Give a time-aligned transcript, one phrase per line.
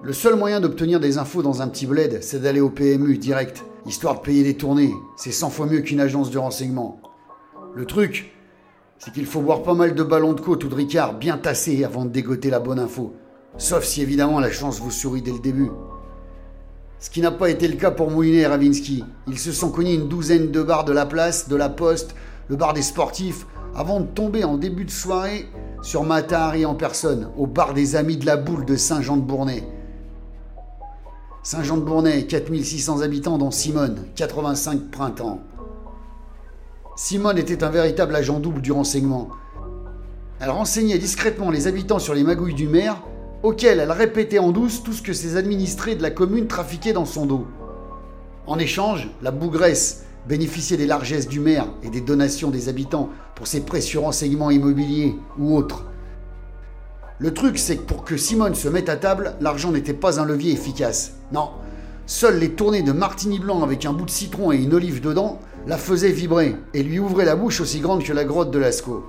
[0.00, 3.64] Le seul moyen d'obtenir des infos dans un petit bled, c'est d'aller au PMU direct,
[3.84, 4.94] histoire de payer des tournées.
[5.16, 7.00] C'est 100 fois mieux qu'une agence de renseignement.
[7.74, 8.32] Le truc,
[9.00, 11.82] c'est qu'il faut boire pas mal de ballons de côte ou de ricard bien tassés
[11.82, 13.12] avant de dégoter la bonne info.
[13.56, 15.70] Sauf si évidemment la chance vous sourit dès le début.
[17.00, 19.02] Ce qui n'a pas été le cas pour Moulinet et Ravinsky.
[19.26, 22.14] Ils se sont connus une douzaine de bars de la place, de la poste,
[22.46, 25.48] le bar des sportifs, avant de tomber en début de soirée
[25.82, 29.64] sur Matahari en personne, au bar des Amis de la Boule de Saint-Jean-de-Bournay.
[31.50, 35.40] Saint-Jean-de-Bournay, 4600 habitants dont Simone, 85 printemps.
[36.94, 39.30] Simone était un véritable agent double du renseignement.
[40.40, 43.02] Elle renseignait discrètement les habitants sur les magouilles du maire,
[43.42, 47.06] auxquelles elle répétait en douce tout ce que ses administrés de la commune trafiquaient dans
[47.06, 47.46] son dos.
[48.46, 53.46] En échange, la bougresse bénéficiait des largesses du maire et des donations des habitants pour
[53.46, 55.86] ses précieux renseignements immobiliers ou autres.
[57.20, 60.24] Le truc, c'est que pour que Simone se mette à table, l'argent n'était pas un
[60.24, 61.14] levier efficace.
[61.32, 61.50] Non,
[62.06, 65.40] seules les tournées de martini blanc avec un bout de citron et une olive dedans
[65.66, 69.04] la faisaient vibrer et lui ouvraient la bouche aussi grande que la grotte de Lascaux.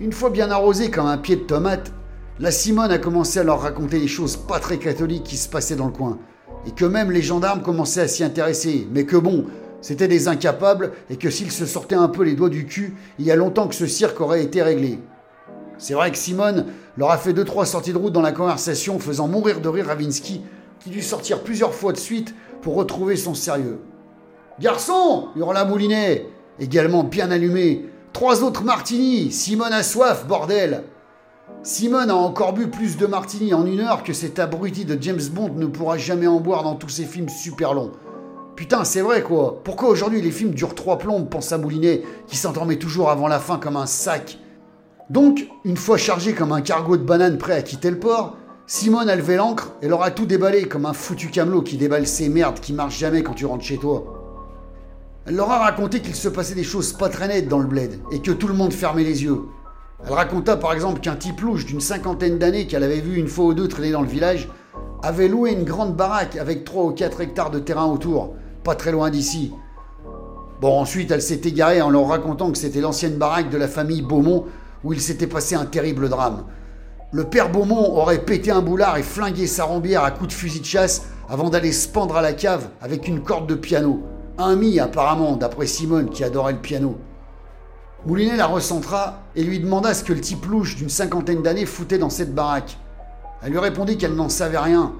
[0.00, 1.92] Une fois bien arrosée comme un pied de tomate,
[2.40, 5.76] la Simone a commencé à leur raconter des choses pas très catholiques qui se passaient
[5.76, 6.18] dans le coin,
[6.66, 9.44] et que même les gendarmes commençaient à s'y intéresser, mais que bon,
[9.82, 13.26] c'était des incapables, et que s'ils se sortaient un peu les doigts du cul, il
[13.26, 14.98] y a longtemps que ce cirque aurait été réglé.
[15.82, 16.66] C'est vrai que Simone
[16.96, 19.86] leur a fait deux trois sorties de route dans la conversation, faisant mourir de rire
[19.86, 20.40] Ravinsky,
[20.78, 23.80] qui dut sortir plusieurs fois de suite pour retrouver son sérieux.
[24.60, 26.28] Garçon hurla Moulinet,
[26.60, 27.86] également bien allumé.
[28.12, 30.84] Trois autres martinis Simone a soif, bordel
[31.64, 35.20] Simone a encore bu plus de martini en une heure que cet abruti de James
[35.32, 37.90] Bond ne pourra jamais en boire dans tous ses films super longs.
[38.54, 39.60] Putain, c'est vrai quoi.
[39.64, 43.40] Pourquoi aujourd'hui les films durent trois plombes, pense à Moulinet, qui s'endormait toujours avant la
[43.40, 44.38] fin comme un sac
[45.12, 49.10] Donc, une fois chargé comme un cargo de bananes prêt à quitter le port, Simone
[49.10, 52.30] a levé l'ancre et leur a tout déballé comme un foutu camelot qui déballe ses
[52.30, 54.04] merdes qui marchent jamais quand tu rentres chez toi.
[55.26, 58.00] Elle leur a raconté qu'il se passait des choses pas très nettes dans le bled
[58.10, 59.42] et que tout le monde fermait les yeux.
[60.02, 63.44] Elle raconta par exemple qu'un type louche d'une cinquantaine d'années qu'elle avait vu une fois
[63.44, 64.48] ou deux traîner dans le village
[65.02, 68.32] avait loué une grande baraque avec 3 ou 4 hectares de terrain autour,
[68.64, 69.52] pas très loin d'ici.
[70.62, 74.00] Bon, ensuite, elle s'est égarée en leur racontant que c'était l'ancienne baraque de la famille
[74.00, 74.46] Beaumont
[74.84, 76.44] où il s'était passé un terrible drame.
[77.12, 80.60] Le père Beaumont aurait pété un boulard et flingué sa rombière à coups de fusil
[80.60, 84.02] de chasse avant d'aller se pendre à la cave avec une corde de piano.
[84.38, 86.96] Un mi apparemment, d'après Simone qui adorait le piano.
[88.06, 91.98] Moulinet la recentra et lui demanda ce que le type louche d'une cinquantaine d'années foutait
[91.98, 92.78] dans cette baraque.
[93.42, 94.94] Elle lui répondit qu'elle n'en savait rien,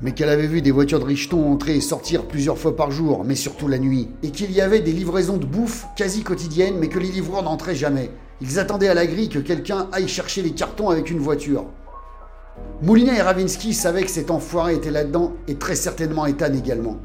[0.00, 3.24] mais qu'elle avait vu des voitures de richetons entrer et sortir plusieurs fois par jour,
[3.24, 6.88] mais surtout la nuit, et qu'il y avait des livraisons de bouffe quasi quotidiennes, mais
[6.88, 8.10] que les livreurs n'entraient jamais.
[8.40, 11.66] Ils attendaient à la grille que quelqu'un aille chercher les cartons avec une voiture.
[12.82, 16.98] Moulinet et Ravinsky savaient que cet enfoiré était là-dedans, et très certainement Ethan également.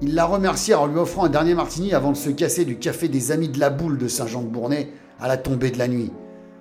[0.00, 3.08] Il la remercia en lui offrant un dernier martini avant de se casser du café
[3.08, 6.10] des amis de la boule de Saint-Jean-de-Bournay à la tombée de la nuit.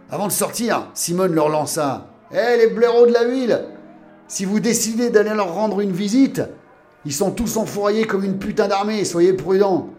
[0.09, 3.59] Avant de sortir, Simone leur lança Hé les blaireaux de la ville
[4.28, 6.41] Si vous décidez d'aller leur rendre une visite,
[7.06, 9.90] ils sont tous enfourriés comme une putain d'armée, soyez prudents.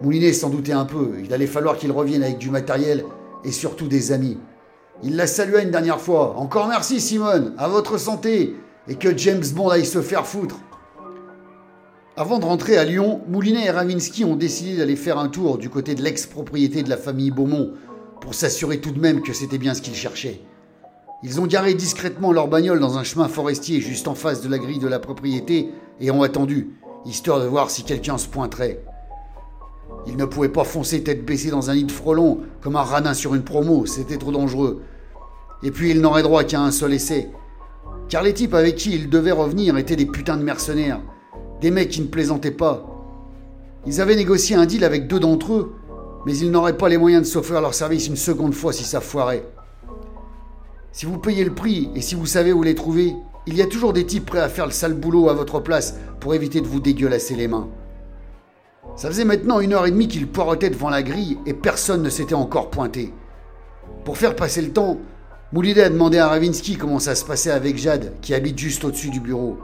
[0.00, 3.04] Moulinet s'en doutait un peu, il allait falloir qu'il revienne avec du matériel
[3.44, 4.38] et surtout des amis.
[5.02, 6.36] Il la salua une dernière fois.
[6.36, 8.54] Encore merci Simone, à votre santé,
[8.88, 10.56] et que James Bond aille se faire foutre.
[12.16, 15.70] Avant de rentrer à Lyon, Moulinet et Ravinsky ont décidé d'aller faire un tour du
[15.70, 17.74] côté de l'ex-propriété de la famille Beaumont
[18.20, 20.40] pour s'assurer tout de même que c'était bien ce qu'ils cherchaient.
[21.22, 24.58] Ils ont garé discrètement leur bagnole dans un chemin forestier juste en face de la
[24.58, 25.70] grille de la propriété
[26.00, 28.84] et ont attendu, histoire de voir si quelqu'un se pointerait.
[30.08, 33.14] Ils ne pouvaient pas foncer tête baissée dans un nid de frelons comme un radin
[33.14, 34.82] sur une promo, c'était trop dangereux.
[35.62, 37.30] Et puis ils n'auraient droit qu'à un seul essai.
[38.08, 41.00] Car les types avec qui ils devaient revenir étaient des putains de mercenaires
[41.60, 42.86] des mecs qui ne plaisantaient pas.
[43.86, 45.74] Ils avaient négocié un deal avec deux d'entre eux,
[46.24, 49.00] mais ils n'auraient pas les moyens de s'offrir leur service une seconde fois si ça
[49.00, 49.44] foirait.
[50.92, 53.14] Si vous payez le prix et si vous savez où les trouver,
[53.46, 55.96] il y a toujours des types prêts à faire le sale boulot à votre place
[56.20, 57.68] pour éviter de vous dégueulasser les mains.
[58.98, 62.10] Ça faisait maintenant une heure et demie qu'ils poireautaient devant la grille et personne ne
[62.10, 63.14] s'était encore pointé.
[64.04, 64.98] Pour faire passer le temps,
[65.52, 69.10] Moulinet a demandé à Ravinsky comment ça se passait avec Jade, qui habite juste au-dessus
[69.10, 69.56] du bureau.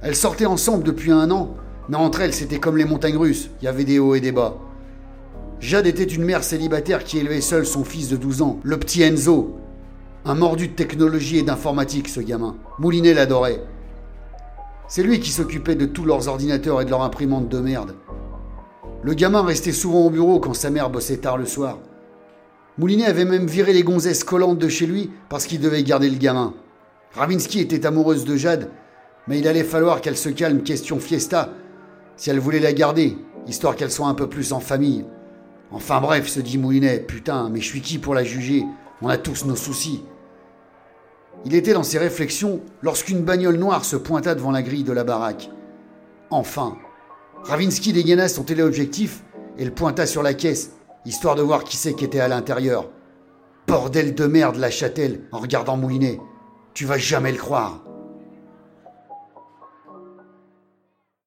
[0.00, 1.56] Elles sortaient ensemble depuis un an,
[1.90, 4.32] mais entre elles, c'était comme les montagnes russes, il y avait des hauts et des
[4.32, 4.56] bas.
[5.60, 9.02] Jade était une mère célibataire qui élevait seule son fils de 12 ans, le petit
[9.02, 9.58] Enzo.
[10.24, 12.56] Un mordu de technologie et d'informatique, ce gamin.
[12.78, 13.62] Moulinet l'adorait.
[14.88, 17.94] C'est lui qui s'occupait de tous leurs ordinateurs et de leurs imprimantes de merde.
[19.02, 21.78] Le gamin restait souvent au bureau quand sa mère bossait tard le soir.
[22.78, 26.16] Moulinet avait même viré les gonzesses collantes de chez lui parce qu'il devait garder le
[26.16, 26.54] gamin.
[27.14, 28.70] Ravinsky était amoureuse de Jade,
[29.26, 31.50] mais il allait falloir qu'elle se calme question fiesta
[32.16, 33.16] si elle voulait la garder,
[33.46, 35.04] histoire qu'elle soit un peu plus en famille.
[35.70, 38.64] Enfin bref, se dit Moulinet, putain, mais je suis qui pour la juger?
[39.00, 40.02] On a tous nos soucis.
[41.44, 45.04] Il était dans ses réflexions lorsqu'une bagnole noire se pointa devant la grille de la
[45.04, 45.50] baraque.
[46.30, 46.76] Enfin,
[47.44, 49.24] Ravinsky dégaina son téléobjectif
[49.56, 50.72] et le pointa sur la caisse,
[51.04, 52.90] histoire de voir qui c'est qui était à l'intérieur.
[53.66, 56.20] Bordel de merde, la châtelle, en regardant Moulinet.
[56.74, 57.82] Tu vas jamais le croire.